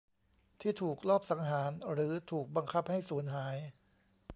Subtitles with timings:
[0.61, 3.57] ที่ถูกลอบสังหารหรือถูกบังคับให้สูญหาย